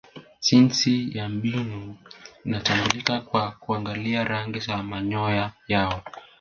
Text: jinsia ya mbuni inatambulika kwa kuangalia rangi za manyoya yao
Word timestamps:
jinsia 0.45 1.09
ya 1.13 1.29
mbuni 1.29 1.95
inatambulika 2.45 3.19
kwa 3.21 3.51
kuangalia 3.51 4.23
rangi 4.23 4.59
za 4.59 4.83
manyoya 4.83 5.51
yao 5.67 6.01